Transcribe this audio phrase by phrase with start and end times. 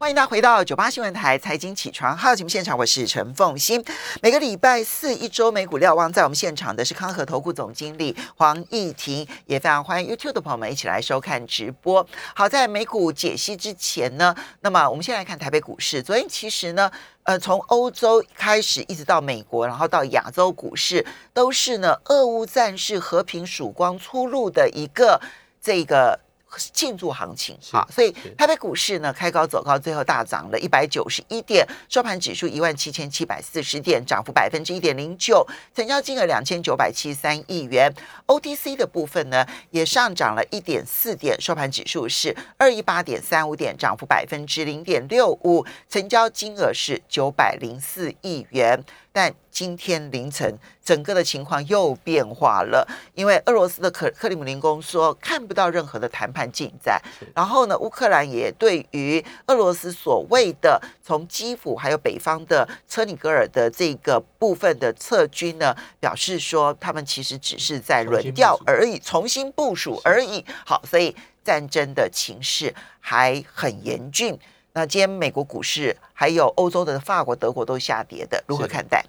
[0.00, 3.84] 欢迎大家回到九八新闻台财经起床号节目现场，我是陈凤欣。
[4.22, 12.04] 每个礼拜四一周美股瞭望，在我们现场的是康和投顾总经理黄义婷，也非常欢迎 YouTube 的朋友们一起来收看直播。
[12.34, 16.02] 好，在美股解析之前呢，那么我们先来看台北股市。
[16.02, 16.90] 昨天其实呢，
[17.24, 21.04] 呃，从欧洲开始一直到美国，然后到亚洲股市，
[21.34, 25.20] 都是呢俄乌战事和平曙光出炉的一个
[25.60, 26.18] 这个。
[26.58, 37.92] 庆祝行情啊，所以台北股市呢开高走高，最后大涨了一百九十一点，收盘指数一万七千七百四十点，涨幅百分之一点零九，成交金额两千九百七十三亿元。
[38.26, 48.84] OTC 的部分呢也上涨了一点四点，收盘指数是二一八点三五点，涨幅百分之零点六五，成交金额是九百零四亿元。
[49.12, 57.00] 但今天凌晨，整个的情况又变化了，因为俄罗斯的克克里姆林宫说看不到任何的谈判进展。
[57.34, 70.44] 然后呢，乌克兰也对于俄罗斯所谓的从基辅还有北方的车尼格尔的这个部分的撤军呢，表示说他们其实只是在轮调而已，重新部署而已。
[70.64, 74.38] 好，所以战争的情势还很严峻。
[74.72, 79.04] 那今天美国股市还有欧洲的法国、德国都下跌的，如何看待？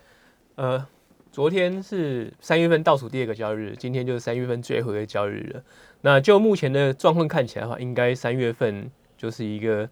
[0.62, 0.86] 呃，
[1.32, 5.64] 昨天是三月份倒数第二个交易日，今天就是三月份最后一个交易日了。
[6.02, 8.88] 那就目前的状况看起来的话，应该三月份
[9.18, 9.90] 就是一个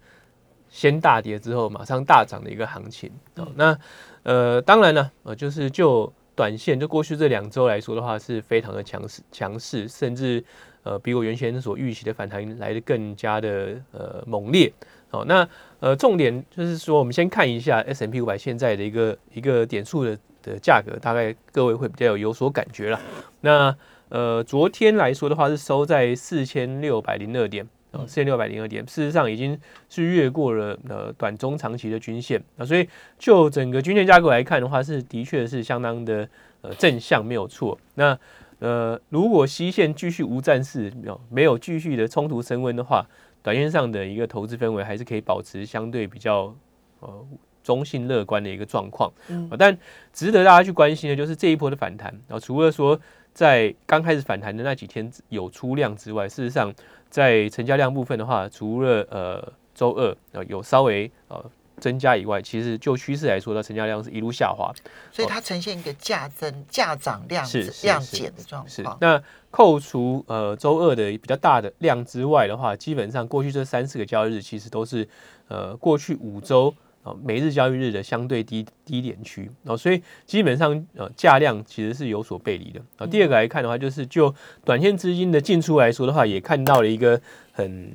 [0.70, 3.12] 先大跌之后马上大涨的一个行情。
[3.38, 3.76] 哦那
[4.22, 10.44] 呃，当然了，呃，就是就短线就过去这两周来说的话，是非常的强势，强势，甚至
[10.84, 14.72] 呃比我原先所预期的反弹来的更加的呃猛烈。
[15.10, 23.00] 好，那呃，重点就是说，我们先看一下 S M P 五百现在的一个一个点数的的价格，大概各位会比较有有所感觉了。
[23.42, 23.76] 那
[24.10, 36.28] 呃，昨天来说的话是收在四千六百零二点，啊，四千六百零二点，事实上已经是越过了呃短中长期的均线啊，所以就整个均线架构来看的话，是的确是相当的
[36.62, 37.78] 呃正向，没有错。
[37.96, 38.18] 那
[38.60, 40.92] 呃，如果西线继续无战事，
[41.30, 43.06] 没有继续的冲突升温的话。
[43.42, 46.54] 短线上的一个投资氛围还是可以保持相对比较
[47.00, 47.26] 呃
[47.64, 49.78] 中性乐观的一个状况，嗯，但
[50.14, 52.14] 值得大家去关心的就是这一波的反弹。
[52.28, 53.00] 啊，除了说
[53.34, 56.74] 在刚开始反弹的那几天有出量之外，事实上
[57.10, 61.44] 在成交量部分的话，除了呃周二呃有稍微呃。
[61.80, 64.70] 增加以外，其实就趋势来说，它成交量是一路下滑，
[65.14, 68.98] 所以它呈现一个价增、价涨量是量减的状况。
[69.00, 75.08] 那扣除呃周二的比较大的量之外的话，基本上过去这三四个交易日其实都是
[75.48, 76.76] 呃过去五周
[77.10, 83.08] 啊每日交易日的相对低低点区啊，所以基本上呃价量其实是有所背离的啊。
[83.08, 84.34] 第二个来看的话，就是就
[84.64, 87.20] 短线资金的进出来说的话，也看到了一个
[87.52, 87.92] 很。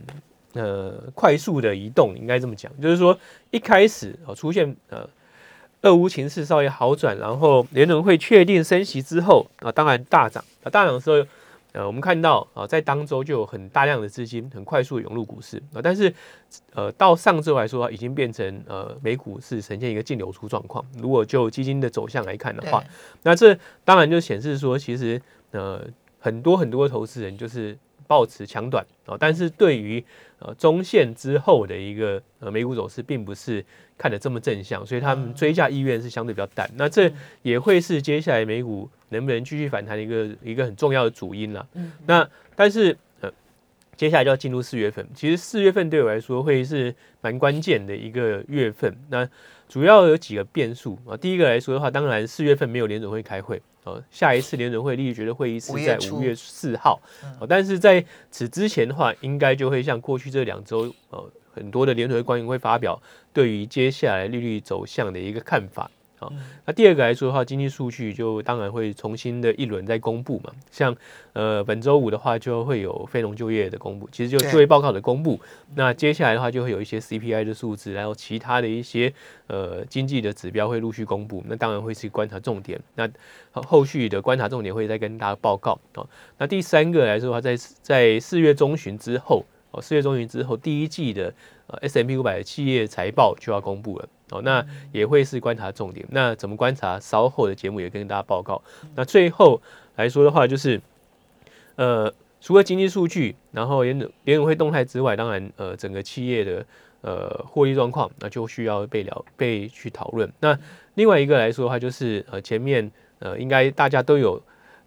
[0.56, 3.18] 呃，快速的移动应该这么讲，就是说
[3.50, 5.04] 一开始哦出现呃，
[5.82, 11.26] 俄乌情势稍微好转，然后联准会确定升息之后啊，当然大涨啊，大涨的时候
[11.74, 16.12] 呃，我们看到啊，在当周就有很大量的资金很快速涌入股市啊，但是
[16.72, 20.84] 呃，到上周来说已经变成呃，美股是呈现一个净流出状况。
[20.98, 22.82] 如果就基金的走向来看的话，
[23.24, 25.20] 那这当然就显示说，其实
[25.50, 25.84] 呃，
[26.20, 30.02] 很多很多投资人就是抱持强短啊，但是对于
[30.38, 33.64] 呃，中线之后的一个呃美股走势，并不是
[33.98, 36.70] 看得这么正向，所以他们追价意愿是相对比较淡。
[36.76, 37.10] 那这
[37.42, 41.66] 也会是接下来美股能不能继续反弹的一个一个很重要的主因了。
[42.06, 43.32] 那但是呃，
[43.96, 48.94] 接下来就要进入四月份，其实四月份对我来说会是蛮关键的一个月份。
[49.08, 49.28] 那
[49.68, 53.62] 主要有几个变数啊，第一个来说的话，当然四月份没有联准会开会。
[53.84, 56.98] 呃，下一次联准会利率决策会议是在五月四号，
[57.38, 62.98] 哦，但是在此之前的话，应该就会像过去这两周，呃，很多的联准会官员会发表
[63.32, 65.90] 对于接下来利率走向的一个看法。
[66.66, 70.52] 那第二个来说的话，经济数据就当然会重新的一轮再公布嘛。
[70.70, 70.94] 像
[71.32, 75.40] 呃本周五的话，就会有非农就业的公布，其实就就业报告的公布。
[75.74, 79.12] 那接下来的话，就会有一些 CPI 的数字，然后其他的一些
[79.46, 81.42] 呃经济的指标会陆续公布。
[81.46, 82.80] 那当然会是观察重点。
[82.94, 83.08] 那
[83.52, 86.06] 后续的观察重点会再跟大家报告哦。
[86.38, 89.44] 那第三个来说的话，在在四月中旬之后，
[89.80, 91.32] 四月中旬之后，第一季的
[91.66, 94.08] 呃 S M P 五百的企业财报就要公布了。
[94.30, 96.06] 哦，那也会是观察重点。
[96.10, 96.98] 那怎么观察？
[96.98, 98.62] 稍后的节目也跟大家报告。
[98.94, 99.60] 那最后
[99.96, 100.80] 来说的话，就是
[101.76, 106.64] 呃，除了经济数据，然后联联委会动态之外，当然呃，整个企业的
[107.02, 110.32] 呃获利状况，那就需要被聊被去讨论。
[110.40, 110.58] 那
[110.94, 114.42] 另外一个来说的话，就是呃前面呃应该大家都有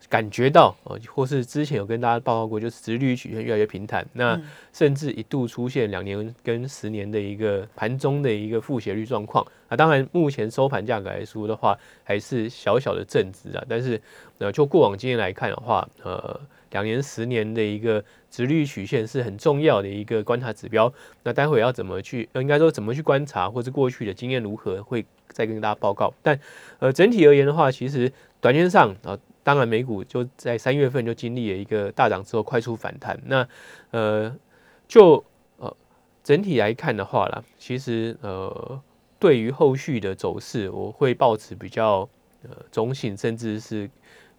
[0.10, 4.40] 感觉到哦，或是之前有跟大家报告过，就是殖利率曲线越来越平坦，那
[4.72, 9.76] 甚至一度出现两年跟十年的一个盘中的一个负斜率状况啊。
[9.76, 13.62] 当然，目前收盘价格来说的话，还是小小的正值啊。
[13.68, 14.02] 但是，
[14.38, 16.40] 呃，就过往经验来看的话，呃，
[16.72, 18.02] 两年、十年的一个
[18.32, 20.94] 殖率曲线是很重要的一个观察指标。
[21.24, 26.14] 那待会要怎么去，应该说怎么去观察，或是过去的经验如何，会再跟大家报告。
[26.22, 26.40] 但，
[26.80, 28.10] 呃，整体而言的话，其实
[28.40, 29.20] 短线上啊。
[29.48, 33.18] 当然，美股就在三月份就经历了一个大涨之后快速反弹。
[33.28, 33.48] 那
[33.92, 34.36] 呃，
[34.90, 35.24] 就
[35.56, 35.74] 呃
[36.22, 38.82] 整体来看的话啦，其实呃
[39.18, 42.10] 对于后续的走势，我会保持比较
[42.44, 43.90] 呃中性，甚至是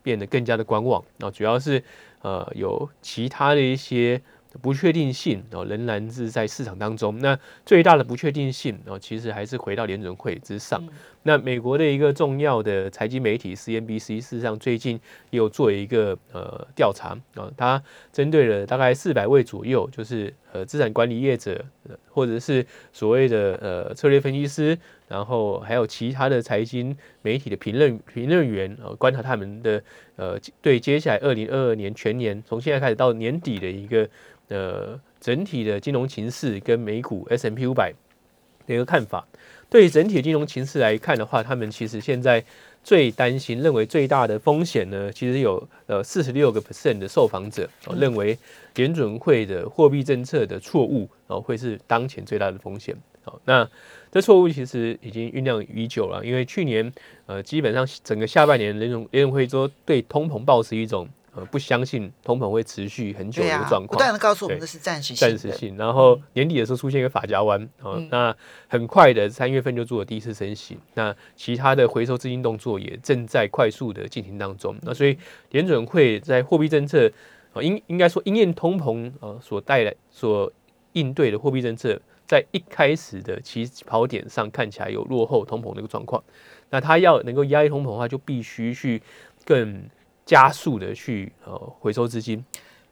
[0.03, 1.03] 变得更加的观望。
[1.17, 1.83] 那主要是
[2.21, 4.21] 呃有其他的一些。
[4.63, 7.19] 不确定性哦，仍然是在市场当中。
[7.19, 10.83] 那最大的不确定性哦，其实还是回到联准会之上。
[11.25, 14.99] 那美国的一个重要的财经媒体 CNBC，事实上最近
[15.31, 21.63] 也有做一个呃调查啊，它针对了大概四百位左右，就是呃资产管理业者，
[22.09, 24.79] 或者是所谓的呃策略分析师，
[25.09, 29.83] 然后还有其他的财经媒体的评论评论员呃，观察他们的
[30.17, 34.09] 呃对接下来二零二二年全年从现在开始到年底的一个。
[34.51, 37.93] 呃，整体的金融情势跟美股 S M P 五百
[38.67, 39.29] 的一个看法，
[39.69, 42.43] 对于整体的金融情势来看的话，他们其实现在
[42.83, 48.39] 最担心、认为最大的风险呢，其实有呃四十六个 percent 的受访者认为
[48.77, 52.97] 联准会的货币政策的错误哦，会是当前最大的风险。
[53.29, 53.69] 好，那
[54.11, 56.91] 这错误其实已经酝酿已久了，因为去年
[57.27, 61.09] 呃，基本上整个下半年联总联总会说对通膨抱持一种。
[61.35, 65.77] 呃不相信通膨会持续很久的状况，不断的告诉我们这是暂时性，暂时性。
[65.77, 68.35] 然后年底的时候出现一个法家湾，哦，那
[68.67, 74.75] 很快的三月份就做了第一次升息，那其他的回收资金动作也正在快速的进行当中。
[74.83, 75.17] 那所以
[75.51, 77.09] 联准会在货币政策，
[77.53, 80.51] 啊，应应该说因应通膨啊所带来所
[80.95, 86.23] 应对的货币政策，在一开始的起跑点上看起来有落后通膨的一个状况。
[86.71, 89.03] 那它要能够压抑通膨的话，就必须去
[89.45, 89.89] 更。
[90.29, 92.45] 加速的去呃回收资金，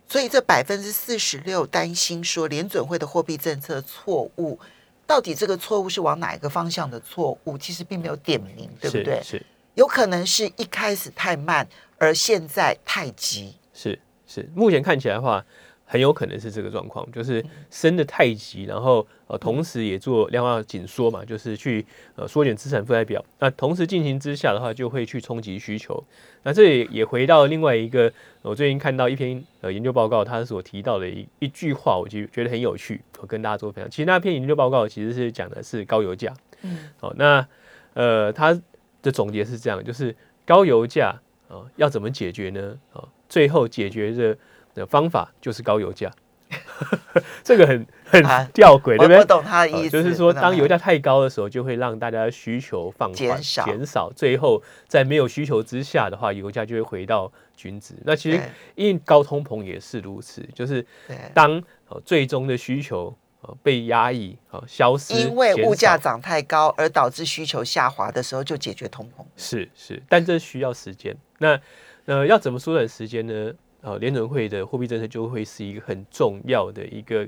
[0.09, 4.59] 所以这百分之四十六担心说联准会的货币政策错误，
[5.06, 7.59] 到底这个错误是往哪一个方向的错误？
[7.59, 9.21] 其实并没有点名，对不对？
[9.23, 9.44] 是
[9.75, 11.69] 有可能是一开始太慢，
[11.99, 13.55] 而现在太急。
[13.75, 15.44] 是是，目前看起来的话。
[15.88, 21.87] 很有可能是这个状况，就是升的太急，然后呃，同时也做量化紧缩嘛，就是去
[22.17, 23.25] 呃缩减资产负债表。
[23.38, 26.03] 那同时进行之下的话，就会去冲击需求。
[26.43, 28.12] 那这也也回到另外一个，
[28.43, 33.88] 我最近看到一篇呃研究报告，它所提到的一一句话，我就觉得很有趣，我跟大家做分享。
[33.88, 36.35] 其实那篇研究报告其实是讲的是高油价。
[36.62, 36.91] 嗯。
[36.99, 37.47] 好，那
[37.94, 38.61] 呃，它
[39.03, 42.77] 的总结是这样，就是高油价啊，要怎么解决呢？
[42.93, 44.37] 啊，最后解决的。
[44.76, 46.12] 的方法就是高油价，
[47.43, 49.19] 这个很很吊诡，对不对？
[49.19, 57.94] 我懂他的意思，就是说，当油价太高的时候，就会让大家需求放缓、减少，最后在没有需求之下的话，油价就会回到均值。
[58.05, 58.40] 那其实
[58.75, 60.84] 因为高通膨也是如此，就是
[61.32, 61.62] 当
[62.05, 63.17] 最终的需求
[63.62, 64.37] 被压抑、
[64.67, 69.25] 消失，因为物价涨太高而导致需求下滑的时候，就解决通膨。
[69.37, 71.17] 是是，但这需要时间。
[71.38, 71.58] 那
[72.06, 73.52] 呃，要怎么缩短时间呢？
[73.87, 77.25] 呃，联准会的货币政策就会是一个很重要的一个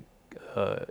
[0.56, 0.84] 呃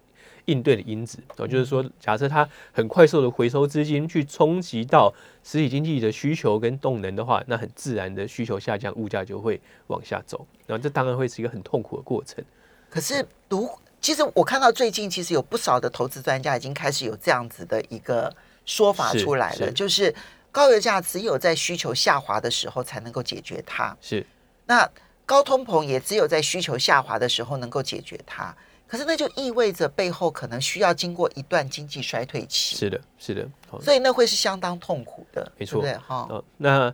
[0.46, 12.42] 应对的因子哦，就是说，假设它很快速的回收资金去冲击到实体经济的需求跟动能的话，那很自然的需求下降，物价就会往下走，然后这当然会是一个很痛苦的过程。
[12.90, 13.70] 可是，如
[14.00, 18.34] 其实我看到最近其实有不少的投资专家已经开始有这样子的一个
[18.66, 20.16] 说法出来了，就是
[20.50, 23.94] 高油价只有在需求下滑的时候才能够解决它。
[24.00, 24.26] 是
[24.66, 24.90] 那。
[25.28, 28.56] 高通膨也只有在需求下滑的时候能够解决它，
[28.88, 32.78] 可是那就意味着背后可能需要经过一段经济衰退期。
[32.78, 33.48] 是的，是的，
[33.82, 35.82] 所以那会是相当痛苦的，没错。
[35.82, 36.44] 对，哈。
[36.58, 36.92] 那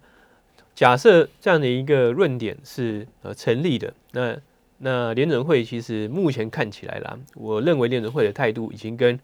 [0.75, 4.35] 假设这样的一个论点是呃成立的，那
[4.79, 9.17] 那联准会其实目前看起来啦，我认为联准会的态度已经跟。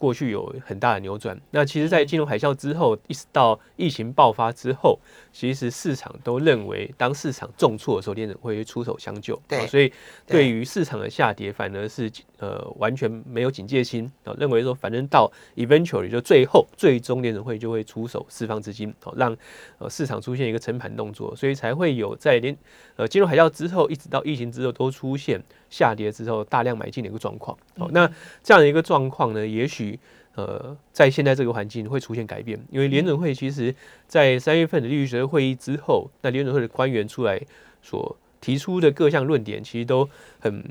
[0.00, 4.98] 过去有很大的扭转，那其实，在金融海啸之后，一直到疫情爆发之后，
[5.30, 9.38] 其实市场都认为，当市场重挫的时候，联准会出手相救。
[9.46, 9.92] 对，所以
[10.26, 19.36] 对于市场的下跌，反而是呃完全没有警戒心啊，认为说，反正到 eventually 就最后最终联准会就会出手释放资金，哦，让
[19.78, 22.56] 呃市场出现一个撑盘动作，所以才会有在连
[22.96, 25.40] 呃金融海啸之后，一直到疫情之后都出现。
[25.70, 28.10] 下跌之后大量买进的一个状况，好，那
[28.42, 29.96] 这样的一个状况呢，也许
[30.34, 33.72] 呃，在现在这个环境会出现改变，因为联准会其实
[34.08, 37.40] 在三月份的利率决策会议之后，那联准会的官员出来
[37.82, 40.64] 所提出的各项论点，其实都很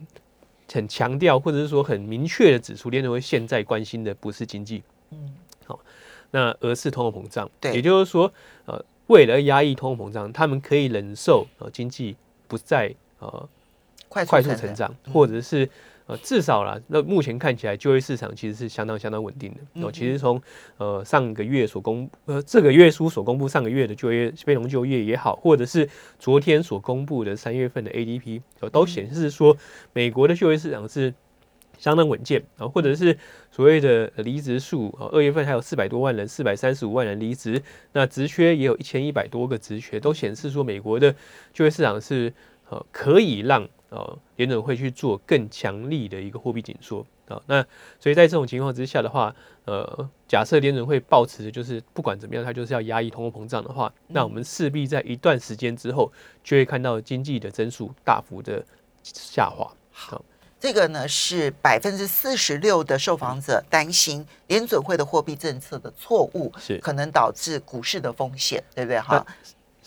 [0.72, 5.36] 很强调，或者是说很明确的指出，联储会现在关心的不是经济，嗯，
[5.66, 5.80] 好，
[6.32, 7.50] 那而是通货膨胀。
[7.60, 8.32] 对，也就是说，
[8.66, 12.16] 呃，为了压抑通货膨胀，他们可以忍受呃经济
[12.48, 13.50] 不再呃
[14.08, 15.70] 快快速成长，或者是。
[16.10, 19.86] 呃，至少啦，那目前看起来就业市场其实是相当相当稳定的。
[19.86, 20.42] 哦，其实从
[20.78, 25.88] 呃上个月所公呃这个月初所公布上个月的就业非农就业也好，或者是
[26.18, 29.56] 昨天所公布的三月份的 ADP，都显示说
[29.94, 31.14] 美国的就业市场是
[31.78, 33.16] 相当稳健啊，或者是
[33.52, 37.62] 所谓的离职数啊，二月份还有四百多万人，四百三十五万人离职，
[37.94, 41.14] 那职缺也有一千一百多个职缺，都显示说美国的
[41.54, 42.34] 就业市场是
[42.72, 43.70] 呃可以让。
[43.90, 47.66] 呃，联准会去做更强力的一个货币紧缩啊，那
[48.00, 56.12] 所以在这种情况之下的话，呃，假设联准会保持的就是不管怎么样，它就是要压抑通货膨胀的话，那我们势必在一段时间之后
[56.44, 58.64] 就会看到经济的增速大幅的
[59.02, 59.72] 下滑。
[59.92, 60.24] 好，
[60.60, 69.00] 这个呢是百分之四十六的受访者担心联准会的货币政策的错误是可能导致股市的风险，对不对？
[69.00, 69.26] 哈。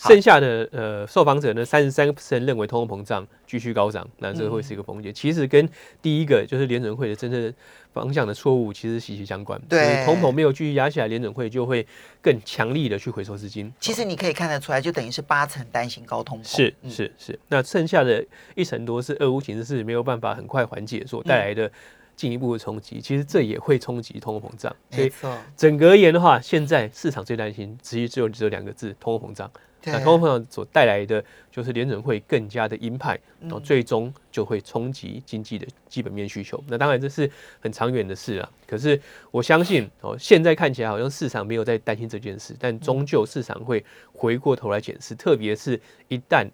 [0.08, 5.12] 剩下的呃受访者呢，三十三个 percent 认为通货膨胀继续高涨，那这会是一个风险。
[5.14, 5.68] 其实跟
[6.00, 7.52] 第一个就是联准会的真正
[7.92, 9.60] 方向的错误，其实息息相关。
[9.68, 11.86] 对，通膨没有继续压下来，联准会就会
[12.20, 13.72] 更强力的去回收资金。
[13.78, 16.46] 其实你可以看得出来，就等于是八成担心高通膨。
[16.48, 21.70] 是是是，那剩下的一成多是俄乌形势是没有办法很快缓解所带来的
[22.16, 23.00] 进一步的冲击。
[23.00, 24.74] 其实这也会冲击通货膨胀。
[24.90, 25.12] 所以，
[25.56, 29.50] 整个而言的话，现在市场最担心，其实只有只有两个字：通货膨胀。
[29.84, 36.62] 那通货膨胀所带来的就是联准会更加的鹰派，然后最终就会冲击经济的基本面需求。
[36.68, 37.28] 那当然这是
[37.60, 38.48] 很长远的事啊。
[38.66, 45.14] 可是我相信哦，现在看起来好像市场没有在担心这件事，但终究市场会回过头来检视。
[45.14, 46.46] 特别是一旦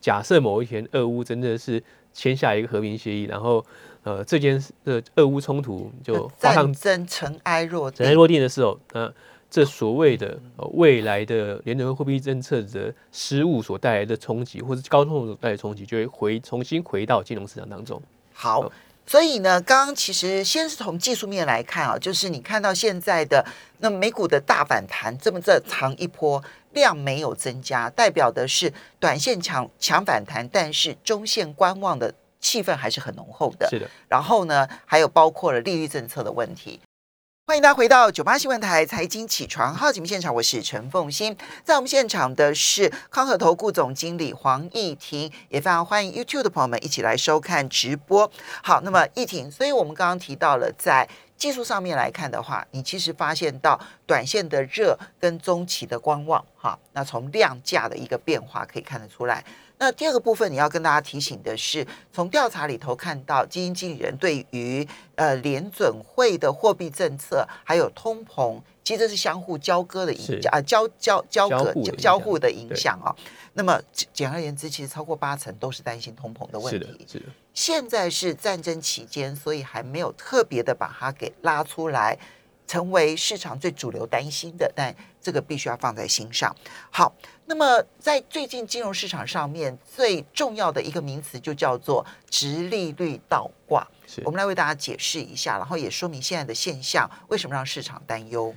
[0.00, 3.64] 假设某一天俄乌真的是签下一个和平协议，然后
[4.04, 9.12] 呃这件事的俄乌冲突就战争尘埃落尘埃落定的时候，那。
[9.50, 18.00] 这所谓的呃未来的联准会货币政策的失误所带来的冲击，或者高通所带来的冲击，就会回重新回到金融市场当中。
[18.32, 18.70] 好，
[19.04, 23.44] 所以呢，刚刚其实先是从技术面来看啊，就是你看到现在的
[23.78, 26.40] 那美股的大反弹这么这长一波
[26.72, 33.68] 量没有增加，代表的是短线强强反弹，但是中线观望的气氛还是很浓厚的。
[33.68, 33.90] 是的。
[34.08, 36.78] 然后呢，还有包括了利率政策的问题。
[37.46, 48.30] 欢迎大家回到九八新闻台财经起床号节目现场，我是陈凤欣，在我们现场的是康和投顾总经理黄义婷，也非常欢迎 YouTube 的朋友们一起来收看直播。
[48.62, 59.44] 好，那么义婷，所以我们刚刚提到了，在技术上面来看的话，你其实发现到短线的热跟中期的观望，哈，那从量价的一个变化可以看得出来。
[59.80, 73.08] 那第二个部分，你要跟大家提醒的是，从调查里头看到，基金经理人对于呃联准会的货币政策还有通膨，其实这是相互交割的影响啊，交交交割交互的影响啊。
[73.54, 73.80] 那么
[74.12, 77.06] 简而言之，其实超过八成都是担心通膨的问题。
[77.10, 82.18] 是的，现在是战争期间，所以还没有特别的把它给拉出来。
[82.70, 86.54] 成为市场最主流担心的，但这个必须要放在心上。
[86.88, 87.12] 好，
[87.46, 93.84] 那么在最近金融市场上面最重要的一个名词就叫做直利率倒挂。
[94.22, 98.54] 我们来为大家解释一下，然后也说明现在的现象为什么让市场担忧。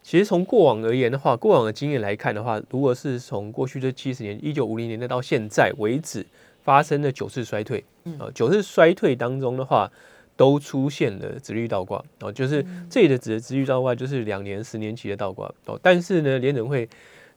[0.00, 6.24] 其实从过往而言的话，过往的经验来看的话，如果是从过去这七十年，一九五零年代到现在为止
[6.62, 7.84] 发生的九次衰退，
[8.20, 9.90] 呃，九次衰退当中的话。
[10.36, 15.78] 都出现了直率倒挂哦，就是这里的指的直率倒挂就是两年、十年期的倒挂哦。
[15.82, 16.88] 但是呢，联准会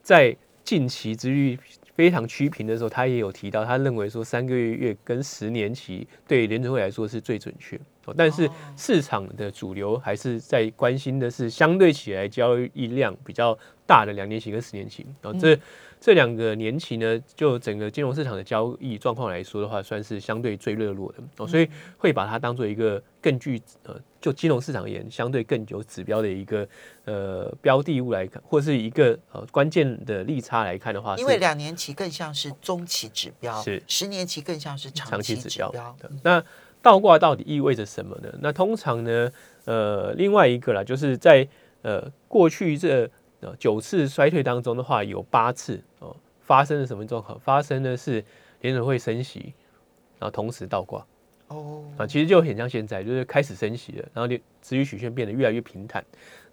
[0.02, 1.58] 在近期直率
[1.96, 8.14] 非常趋平的时候，他也有提到，他认为说三个月月跟十年期对联准会来说是最准确哦。
[8.18, 15.34] 但是市场的主流还是在关心的是相对起来交易量比较大的两年期跟十年期哦。
[15.40, 15.58] 这
[16.02, 26.66] 这两个年期呢，就整个金融市场的交易状况来说的话，算是相对最热络的哦，所以会把它当做一个更具呃，就金融市场而言，相对更有指标的一个
[27.04, 35.94] 呃标的物来看，或是一个呃关键的利差来看的话，因为两年期更像是中期指标，是十年期更像是长期指标。
[36.24, 36.42] 那
[36.82, 38.34] 倒挂到底意味着什么呢？
[38.40, 39.30] 那通常呢，
[39.66, 41.46] 呃，另外一个啦，就是在
[41.82, 43.12] 呃过去这。
[43.58, 47.40] 九次衰退当中的话，有八次哦发生了什么状况？
[47.40, 48.24] 发生的是
[48.62, 49.54] 联准会升息，
[50.20, 51.06] 然后同时倒挂
[51.48, 56.04] 哦啊，其实就很像现在，就是开始升息了，然后就资率曲线变得越来越平坦。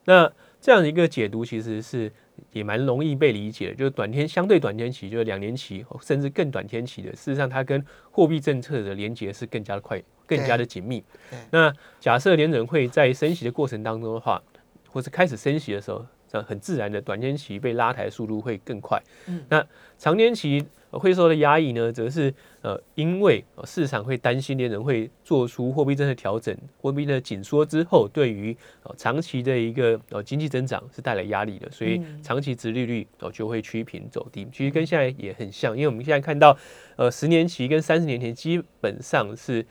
[0.04, 2.12] 那这样一个解读其实是
[2.52, 11.02] 也蛮容易被理解的，就是短天相对短天期，就是两年期甚至更短天期的，事实上它跟货币政策的连接是更加的快、更加的紧密。
[11.50, 14.40] 那假设联准会在升息的过程当中的话，
[14.88, 16.06] 或是开始升息的时候，
[16.42, 19.02] 很自然的短天期被拉抬速度会更快。
[19.26, 19.66] 嗯，那
[19.98, 20.64] 长天期。
[20.92, 34.46] 会受的压抑呢，则是呃，因为市场会担心联人会做出货币政策调整，货币的紧缩之后，对于呃长期的一个呃经济增长是带来压力的，所以长期值利率哦就会趋平走低。
[34.50, 36.56] 其实跟现在也很像，因为我们现在看到
[36.94, 39.66] 呃十年期跟三十年前基本上是。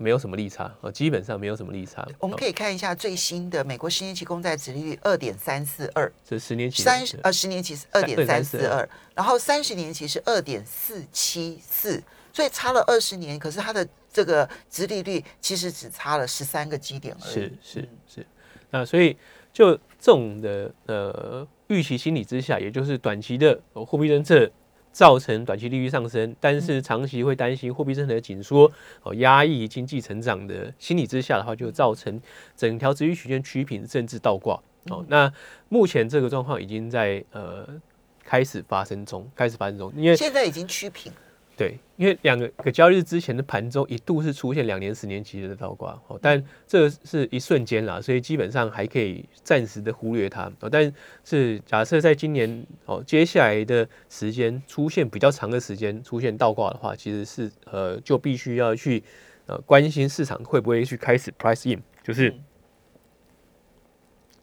[0.00, 2.08] 没有什么利差啊，基本上没有什么利差。
[2.18, 12.02] 我们可以看一下最新的美国十年期公债殖利率二点三四二，是十年期三十呃十年期是二点三四二，然后三十年期是二点四七四，
[12.32, 17.34] 所以差了二十年，可是它的这个殖利率其实只差了十三个基点而已。
[17.34, 18.26] 是是是，
[18.70, 19.14] 那所以
[19.52, 24.50] 就这种的呃预期心理之下，也就是短期的货币政策。
[24.92, 28.70] 造成短期利率上升，但是长期会担心货币政策的紧缩
[29.02, 32.20] 哦，压抑经济成长的心理之下的话，就造成
[32.56, 35.04] 整条直率曲线趋平甚至倒挂哦。
[35.08, 35.32] 那
[35.68, 37.68] 目前这个状况已经在呃
[38.24, 41.12] 开始发生中，开始发生中，因为现在已经趋平。
[41.60, 50.50] 对，因为两个个交易日之前的盘中一度是出现两年、十年期的倒挂，哦，但这是一瞬间啦，所以基本上还可以暂时的忽略它。
[50.60, 50.90] 哦，但
[51.22, 59.02] 是假设在今年哦接下来的时间出现比较长的时间出现倒挂的话，其实是呃就必须要去
[59.44, 62.34] 呃关心市场会不会去开始 price in，就是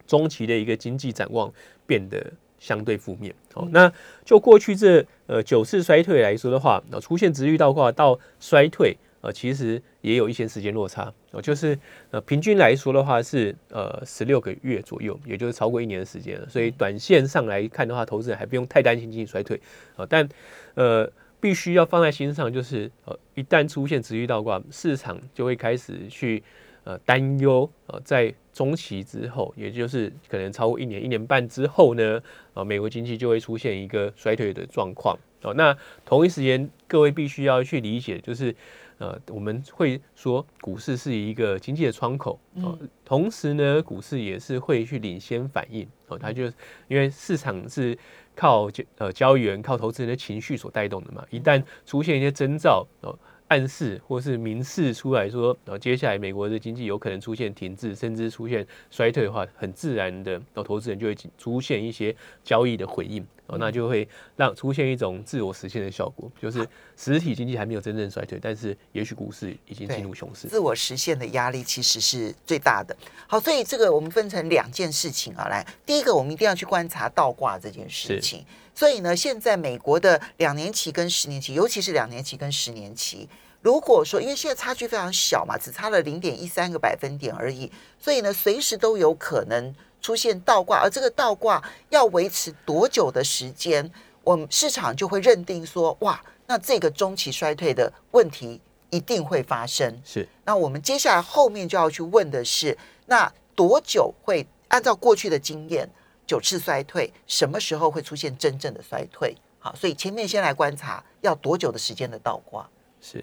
[0.05, 1.51] 中期的一个经济展望
[1.87, 2.33] 变得。
[2.59, 3.91] 相对负面哦，那
[4.25, 11.77] 就过去这呃九次衰退来说的话，那出现直率倒挂到衰退，呃，其实也有一些时间落差哦，就是
[12.11, 16.47] 呃平均来说的话是呃十六个月左右，也就是超过一年的时间了。
[16.49, 19.59] 所以短线上来看的话，投资人还不用太担心经济衰退
[19.95, 20.27] 啊，但
[20.75, 21.09] 呃
[21.39, 26.43] 必须要放在心上，就是呃一旦出现直率倒挂，市场就会开始去。
[26.83, 32.19] 呃，担忧呃，在中期之后，也就是可能超过一年、一年半之后呢，
[32.55, 35.53] 啊，美国经济就会出现一个衰退的状况哦。
[35.53, 38.55] 那同一时间，各位必须要去理解，就是
[38.97, 46.17] 呃，我们会说股市是一个经济的窗口哦，同时呢，股市也是会去领先反应哦。
[46.17, 46.45] 它就
[46.87, 47.95] 因为市场是
[48.35, 48.67] 靠
[48.97, 53.15] 呃交易员、靠投资人的情绪所带动的嘛，一旦出现一些征兆哦。
[53.49, 70.47] 暗示或是明示出来说，然后接下来美国的经济有可能出现停滞，甚至出现衰退的话，很自然的，然后投资人就会出现一些交易的回应，哦，那就会让出现一种自我实现的效果，就是实体经济还没有真正衰退，但是也许股市已经进入熊市。
[70.47, 72.95] 自我实现的压力其实是最大的。
[73.25, 78.45] 好，所以这个我们分成两件事情啊，来，第一个我们一定要去观察倒挂这件事情。
[78.75, 83.27] 所以呢，现在美国的两年期跟十年期，尤其是两年期跟十年期，
[83.61, 89.73] 如果说因为现在差距非常小嘛，只差了零点一三个百分点而已，所以呢，随时都有可能
[90.07, 93.91] 出现倒挂，而这个倒挂要维持多久的时间，
[94.23, 100.01] 我们市场就会认定说，哇，那这个中期衰退的问题一定会发生。
[100.05, 105.85] 是，那我们接下来后面就要去问的是，那多久会按照过去的经验？
[106.25, 109.35] 九次衰退什么时候会出现真正的衰退？
[109.59, 112.65] 好，所以前面先来观察要多久的时间的倒挂。
[113.01, 113.21] 是，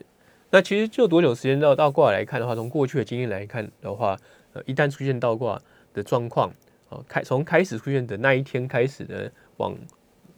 [0.50, 4.18] 那其实就多久时间到倒挂来看的话，从过去的经验来看的话，
[4.52, 5.58] 呃，一旦出现倒挂
[5.94, 6.52] 的状况，
[6.94, 9.76] 哦，开从开始出现的那一天开始的往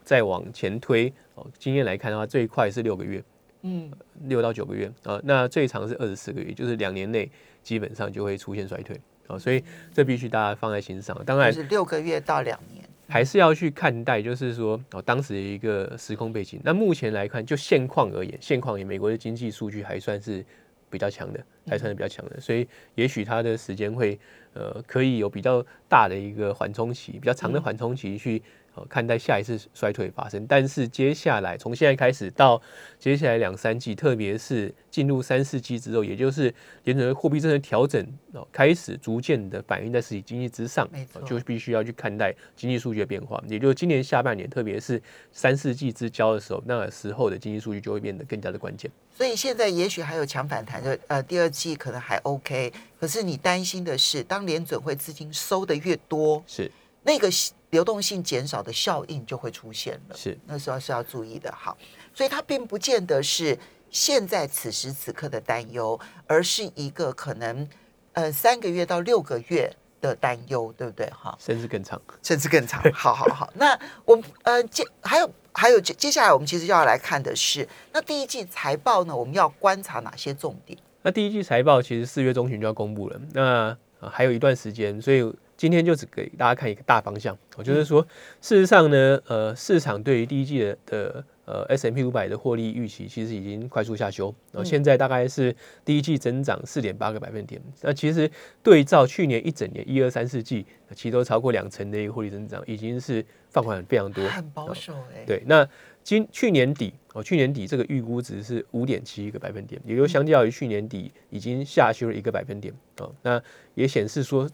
[0.03, 3.23] 再往前推，哦，经验来看的话，最快是六个月，
[3.63, 3.91] 嗯，
[4.23, 7.31] 六到九个月，啊，那最长是二十四个月，就是两年内
[7.63, 8.99] 基本上就会出现衰退。
[9.29, 11.21] 哦，所以这必须大家放在心上。
[11.25, 16.61] 当然，是六个月到两年，还是要去看待，就是说哦，当时的一个时空背景。
[16.63, 20.47] 那目前来看，就现况而言，现况也美国的经济数据还算是
[20.91, 22.41] 比较强的，还算是比较强的。
[22.41, 24.19] 所以，也许它的时间会
[24.55, 28.43] 呃，可以有比较大的一个缓冲期，比较长的缓冲期去。
[28.85, 32.61] 看待下一次衰退发生，但是接下来从现在开始到
[32.99, 36.53] 接下来两三季，特别是进入三四季之后，也就是
[36.85, 40.89] 联准会货币政策调整哦，开始逐渐的反映在实体经济之上，
[41.25, 43.43] 就必须要去看待经济数据的变化。
[43.49, 45.01] 也就是今年下半年，特别是
[45.33, 48.91] 三四季之交的时候，那时候的经济数据就会变得更加的关键。
[49.17, 56.71] 所以现在也许还有强反弹，就呃第二季可能还 OK，可是你担心的是，当联准会资金收的越多，是
[57.03, 57.31] 那个。
[57.71, 61.53] 流动性减少的效应就会出现了，是那时候是要注意的。
[61.53, 61.77] 好，
[62.15, 63.59] 所以它并不见得是
[63.91, 65.99] 现在此时此刻的担忧，
[66.29, 67.69] 而是一个可能
[68.13, 69.69] 呃三个月到六个月
[70.01, 71.11] 的担忧，对不对？
[71.11, 72.81] 哈，甚至更长，甚至更长。
[72.93, 80.79] 好好好，那我们呃接还有还有接接下来我们其实就要来看的是，那第一季财报呢，我们要观察哪些重点？
[81.03, 83.77] 那第一季财报其实四月中旬就要公布了，那
[84.09, 85.35] 还有一段时间，所以。
[85.57, 88.07] 今天就只给大家看一个大方向，我就是说，
[88.41, 98.31] 事实上呢，呃，市场对于第一季的的呃 S M P 五百的获利预期，其实已经快速下修，然后现在大概是第一季增长四点八个百分点，那其实
[98.63, 105.25] 对照去年一整年一二三四季，其实都超过两成的一个获利增长，已经是放缓非常多，很保守哎。
[105.27, 105.67] 对，那
[106.05, 112.75] 今去年底哦，去年底这个预估值是五点七个百分点，也就相较于去年底已经下修了一个百分点。
[112.99, 113.43] 哦，那
[113.75, 114.47] 也显示说。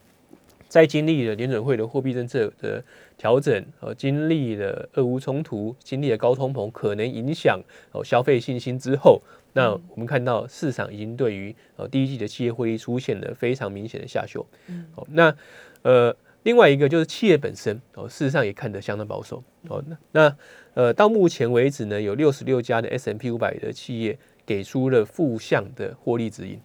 [0.72, 2.82] 在经历了联准会的货币政策的
[3.18, 9.20] 调整，呃，经历了俄乌冲突，经历了高通膨可能影响哦消费信心之后，
[9.52, 14.46] 那我们看到市场已经对于呃第一季的企业会议出现了非常明显的下修。
[14.68, 15.36] 嗯，哦，那
[15.82, 19.44] 呃另外一个就是企业本身哦，事实上也看得相当保守。
[19.68, 20.36] 哦，那那
[20.72, 26.58] 呃到目前为止呢，有六十六家的 S M P 五百的企业给出了负向的获利指引。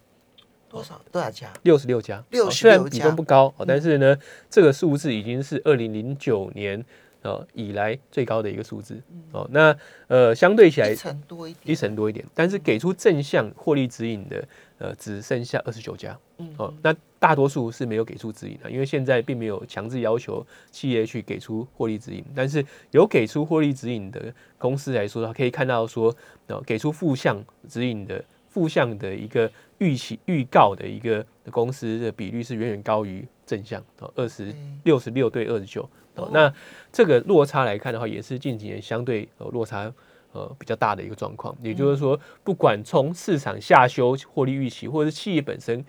[0.68, 1.52] 多少多少家？
[1.62, 4.16] 六十六家，六十六家，比重不高，但是呢，
[4.50, 6.84] 这个数字已经是二零零九年
[7.22, 9.00] 呃以来最高的一个数字
[9.32, 9.48] 哦。
[9.50, 9.74] 那
[10.06, 14.46] 呃，相对起来一成多一点，一成多一点，但是给出正向获利指引的
[14.78, 16.18] 呃只剩下二十九家。
[16.36, 26.14] 嗯，哦，那大多数是没有给出指引的，因为现在并没有强制要求企业去给出获利指引，但是有给出获利指引的公司来说，可以看到说，
[26.46, 28.22] 呃，给出负向指引的。
[28.48, 36.52] 负向的一个预期预告的一个公司的比率是远远高于正向哦，二十六十六对二十九哦，那
[36.90, 39.92] 这个落差来看的话，也是近几年相对呃落差
[40.32, 41.56] 呃比较大的一个状况。
[41.62, 45.84] 也就是说，不管从市场下修获利预期，或者是企业本身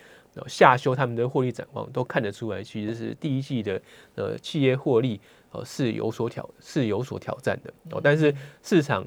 [0.47, 3.81] 下修他们的获利展望，都看得出来，其实是第一季的
[4.15, 5.19] 呃企业获利
[5.51, 9.05] 呃是有所挑是有所挑战的哦，但是市场。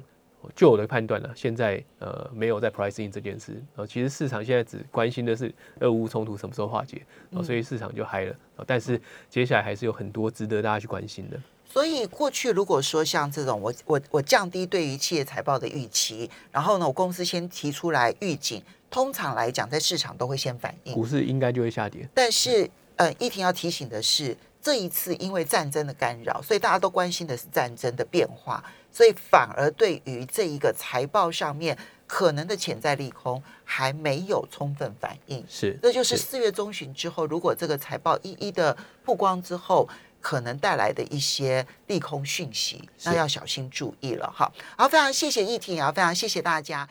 [0.54, 7.02] 就我的判断呢，现在呃没有在 pricing 这件事，啊，其实市场现在只关心的是俄乌冲突什么时候化解，
[7.34, 9.00] 啊，所以市场就嗨了，啊，但是
[9.30, 11.38] 接下来还是有很多值得大家去关心的。
[11.64, 22.06] 所以过去如果说像这种，我我我降低对于企业财报的预期，然后呢，我公司先提出来预警，通常来讲在市场都会先反应，股市应该就会下跌。
[22.12, 28.62] 但是呃，一婷要提醒的是，这一次因为战争的干扰，所以大家都关心的是战争的变化。
[28.92, 31.76] 所以反而对于这一个财报上面
[32.06, 39.88] 可能的潜在利空还没有充分反应，是，这就是四月中旬之后，如果这个财报一一的曝光之后，
[40.20, 44.52] 可能带来的一些利空讯息，那要小心注意了哈。
[44.76, 46.88] 好，非常谢谢议婷，也要非常谢谢大家。